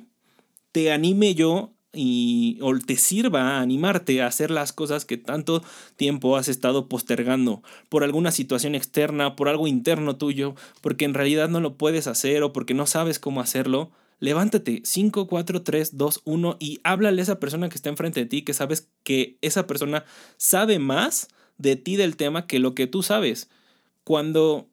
te 0.73 0.93
anime 0.93 1.35
yo 1.35 1.73
y 1.93 2.59
o 2.61 2.79
te 2.79 2.97
sirva 2.97 3.57
a 3.57 3.61
animarte 3.61 4.21
a 4.21 4.27
hacer 4.27 4.51
las 4.51 4.73
cosas 4.73 5.05
que 5.05 5.17
tanto 5.17 5.63
tiempo 5.97 6.37
has 6.37 6.49
estado 6.49 6.89
postergando 6.89 7.63
por 7.89 8.05
alguna 8.05 8.31
situación 8.31 8.75
externa, 8.75 9.37
por 9.37 9.49
algo 9.49 9.67
interno 9.67 10.17
tuyo, 10.17 10.55
porque 10.81 11.05
en 11.07 11.15
realidad 11.15 11.49
no 11.49 11.61
lo 11.61 11.77
puedes 11.77 12.07
hacer 12.07 12.43
o 12.43 12.53
porque 12.53 12.75
no 12.75 12.87
sabes 12.87 13.19
cómo 13.19 13.41
hacerlo. 13.41 13.91
Levántate 14.21 14.83
5, 14.85 15.29
4, 15.29 15.63
3, 15.63 15.97
2, 15.97 16.23
1 16.25 16.57
y 16.59 16.81
háblale 16.83 17.21
a 17.21 17.23
esa 17.23 17.39
persona 17.39 17.69
que 17.69 17.77
está 17.77 17.89
enfrente 17.89 18.21
de 18.21 18.27
ti, 18.27 18.43
que 18.43 18.55
sabes 18.55 18.89
que 19.05 19.39
esa 19.43 19.67
persona 19.67 20.05
sabe 20.37 20.79
más 20.79 21.29
de 21.57 21.77
ti 21.77 21.97
del 21.97 22.17
tema 22.17 22.47
que 22.47 22.59
lo 22.59 22.75
que 22.75 22.87
tú 22.87 23.03
sabes. 23.03 23.49
Cuando 24.03 24.69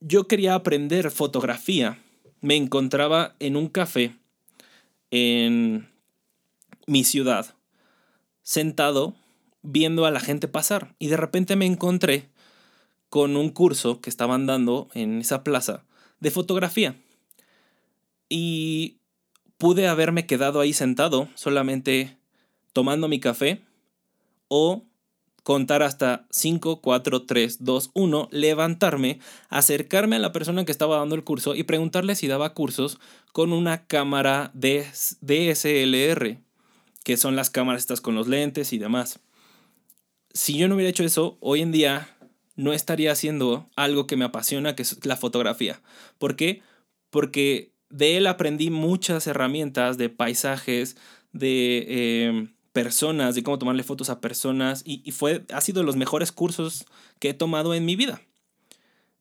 yo 0.00 0.26
quería 0.26 0.54
aprender 0.54 1.10
fotografía, 1.10 1.98
me 2.40 2.56
encontraba 2.56 3.34
en 3.38 3.56
un 3.56 3.68
café 3.68 4.16
en 5.10 5.88
mi 6.86 7.04
ciudad, 7.04 7.54
sentado 8.42 9.14
viendo 9.62 10.06
a 10.06 10.10
la 10.10 10.20
gente 10.20 10.48
pasar 10.48 10.94
y 10.98 11.08
de 11.08 11.18
repente 11.18 11.54
me 11.54 11.66
encontré 11.66 12.28
con 13.10 13.36
un 13.36 13.50
curso 13.50 14.00
que 14.00 14.08
estaban 14.08 14.46
dando 14.46 14.88
en 14.94 15.20
esa 15.20 15.44
plaza 15.44 15.84
de 16.20 16.30
fotografía. 16.30 16.96
Y 18.30 19.00
pude 19.58 19.88
haberme 19.88 20.24
quedado 20.24 20.60
ahí 20.60 20.72
sentado 20.72 21.28
solamente 21.34 22.16
tomando 22.72 23.08
mi 23.08 23.20
café 23.20 23.60
o 24.48 24.84
contar 25.42 25.82
hasta 25.82 26.26
5, 26.30 26.80
4, 26.80 27.26
3, 27.26 27.64
2, 27.64 27.90
1, 27.92 28.28
levantarme, 28.30 29.20
acercarme 29.50 30.16
a 30.16 30.20
la 30.20 30.32
persona 30.32 30.64
que 30.64 30.72
estaba 30.72 30.96
dando 30.96 31.14
el 31.14 31.24
curso 31.24 31.54
y 31.54 31.64
preguntarle 31.64 32.14
si 32.14 32.26
daba 32.26 32.54
cursos 32.54 32.98
con 33.32 33.52
una 33.52 33.86
cámara 33.86 34.50
de 34.54 34.86
DSLR 35.20 36.38
que 37.04 37.16
son 37.16 37.36
las 37.36 37.50
cámaras 37.50 37.82
estas 37.82 38.00
con 38.00 38.14
los 38.14 38.28
lentes 38.28 38.72
y 38.72 38.78
demás. 38.78 39.20
Si 40.32 40.56
yo 40.56 40.68
no 40.68 40.76
hubiera 40.76 40.90
hecho 40.90 41.04
eso, 41.04 41.38
hoy 41.40 41.60
en 41.60 41.72
día 41.72 42.16
no 42.54 42.72
estaría 42.72 43.12
haciendo 43.12 43.68
algo 43.76 44.06
que 44.06 44.16
me 44.16 44.24
apasiona, 44.24 44.76
que 44.76 44.82
es 44.82 45.04
la 45.04 45.16
fotografía. 45.16 45.80
¿Por 46.18 46.36
qué? 46.36 46.62
Porque 47.10 47.72
de 47.90 48.16
él 48.16 48.26
aprendí 48.26 48.70
muchas 48.70 49.26
herramientas 49.26 49.98
de 49.98 50.08
paisajes, 50.08 50.96
de 51.32 52.26
em, 52.26 52.54
personas, 52.72 53.34
de 53.34 53.42
cómo 53.42 53.58
tomarle 53.58 53.82
fotos 53.82 54.10
a 54.10 54.20
personas, 54.20 54.82
y, 54.86 55.10
fue, 55.10 55.44
ha 55.52 55.60
sido 55.60 55.80
de 55.80 55.86
los 55.86 55.96
mejores 55.96 56.32
cursos 56.32 56.86
que 57.18 57.30
he 57.30 57.34
tomado 57.34 57.74
en 57.74 57.84
mi 57.84 57.96
vida. 57.96 58.22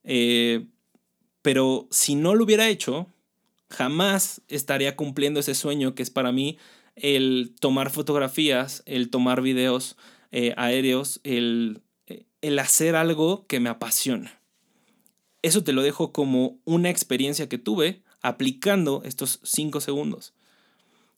Eh, 0.04 0.68
pero 1.42 1.88
si 1.92 2.16
no 2.16 2.36
lo 2.36 2.44
hubiera 2.44 2.70
hecho, 2.70 3.08
jamás 3.70 4.42
estaría 4.48 4.96
cumpliendo 4.96 5.40
ese 5.40 5.56
sueño 5.56 5.96
que 5.96 6.04
es 6.04 6.10
para 6.10 6.32
mí 6.32 6.58
el 6.96 7.56
tomar 7.60 7.90
fotografías, 7.90 8.84
el 8.86 9.10
tomar 9.10 9.42
videos 9.42 9.98
eh, 10.32 10.54
aéreos, 10.58 11.22
el, 11.24 11.82
el 12.42 12.60
hacer 12.60 12.96
algo 12.96 13.46
que 13.48 13.60
me 13.60 13.70
apasiona. 13.70 14.40
Eso 15.42 15.64
te 15.64 15.74
lo 15.74 15.82
dejo 15.82 16.12
como 16.12 16.60
una 16.66 16.90
experiencia 16.90 17.48
que 17.48 17.58
tuve 17.58 18.04
aplicando 18.22 19.02
estos 19.06 19.40
cinco 19.44 19.82
segundos. 19.82 20.34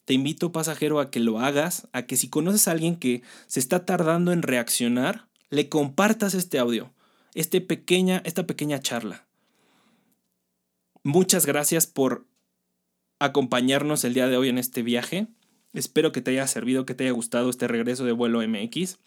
Te 0.05 0.13
invito, 0.13 0.51
pasajero, 0.51 0.99
a 0.99 1.11
que 1.11 1.19
lo 1.19 1.39
hagas, 1.39 1.87
a 1.93 2.03
que 2.03 2.17
si 2.17 2.29
conoces 2.29 2.67
a 2.67 2.71
alguien 2.71 2.95
que 2.95 3.21
se 3.47 3.59
está 3.59 3.85
tardando 3.85 4.31
en 4.31 4.41
reaccionar, 4.41 5.27
le 5.49 5.69
compartas 5.69 6.33
este 6.33 6.59
audio, 6.59 6.91
este 7.35 7.61
pequeña, 7.61 8.21
esta 8.25 8.47
pequeña 8.47 8.79
charla. 8.79 9.25
Muchas 11.03 11.45
gracias 11.45 11.87
por 11.87 12.25
acompañarnos 13.19 14.03
el 14.03 14.13
día 14.13 14.27
de 14.27 14.37
hoy 14.37 14.49
en 14.49 14.57
este 14.57 14.81
viaje. 14.81 15.27
Espero 15.73 16.11
que 16.11 16.21
te 16.21 16.31
haya 16.31 16.47
servido, 16.47 16.85
que 16.85 16.95
te 16.95 17.03
haya 17.03 17.13
gustado 17.13 17.49
este 17.49 17.67
regreso 17.67 18.03
de 18.05 18.11
vuelo 18.11 18.41
MX. 18.47 18.97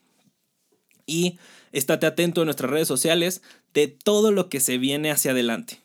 Y 1.07 1.39
estate 1.73 2.07
atento 2.07 2.43
en 2.43 2.47
nuestras 2.47 2.71
redes 2.71 2.89
sociales 2.89 3.43
de 3.75 3.89
todo 3.89 4.33
lo 4.33 4.49
que 4.49 4.61
se 4.61 4.79
viene 4.79 5.11
hacia 5.11 5.33
adelante. 5.33 5.81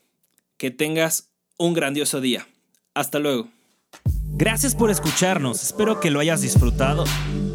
Que 0.58 0.72
tengas 0.72 1.29
un 1.60 1.74
grandioso 1.74 2.22
día. 2.22 2.48
Hasta 2.96 3.20
luego. 3.20 3.50
Gracias 4.32 4.74
por 4.74 4.90
escucharnos, 4.90 5.62
espero 5.62 6.00
que 6.00 6.10
lo 6.10 6.22
hayas 6.22 6.42
disfrutado. 6.42 7.04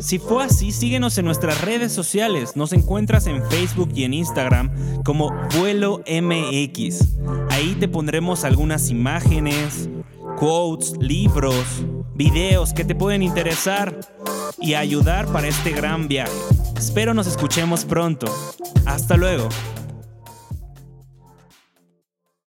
Si 0.00 0.18
fue 0.18 0.44
así, 0.44 0.70
síguenos 0.70 1.16
en 1.16 1.24
nuestras 1.24 1.62
redes 1.62 1.92
sociales. 1.92 2.56
Nos 2.56 2.74
encuentras 2.74 3.26
en 3.26 3.42
Facebook 3.48 3.90
y 3.94 4.04
en 4.04 4.12
Instagram 4.12 5.02
como 5.02 5.30
Vuelo 5.56 6.02
MX. 6.06 7.08
Ahí 7.50 7.74
te 7.80 7.88
pondremos 7.88 8.44
algunas 8.44 8.90
imágenes, 8.90 9.88
quotes, 10.36 10.92
libros, 10.98 11.64
videos 12.14 12.74
que 12.74 12.84
te 12.84 12.94
pueden 12.94 13.22
interesar 13.22 13.98
y 14.60 14.74
ayudar 14.74 15.26
para 15.32 15.48
este 15.48 15.70
gran 15.70 16.06
viaje. 16.06 16.32
Espero 16.76 17.14
nos 17.14 17.26
escuchemos 17.26 17.86
pronto. 17.86 18.26
Hasta 18.84 19.16
luego. 19.16 19.48